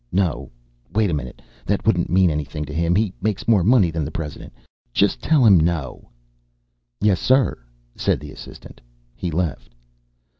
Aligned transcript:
No, 0.11 0.49
wait 0.95 1.11
a 1.11 1.13
minute, 1.13 1.43
that 1.67 1.85
wouldn't 1.85 2.09
mean 2.09 2.31
anything 2.31 2.65
to 2.65 2.73
him 2.73 2.95
he 2.95 3.13
makes 3.21 3.47
more 3.47 3.63
money 3.63 3.91
than 3.91 4.03
the 4.03 4.09
President. 4.09 4.51
Just 4.93 5.21
tell 5.21 5.45
him 5.45 5.59
no." 5.59 6.09
"Yes, 6.99 7.19
sir," 7.19 7.55
said 7.95 8.19
the 8.19 8.31
assistant. 8.31 8.81
He 9.15 9.29
left. 9.29 9.75